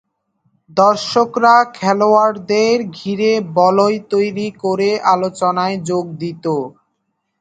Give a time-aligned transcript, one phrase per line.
[0.77, 6.45] দর্শকরা খেলোয়াড়দের ঘিরে বলয় তৈরি করে আলোচনায় যোগ দিত।